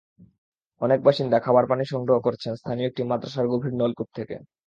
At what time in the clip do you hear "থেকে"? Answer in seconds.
4.17-4.35